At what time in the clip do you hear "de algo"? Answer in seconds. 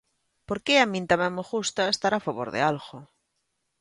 2.55-2.97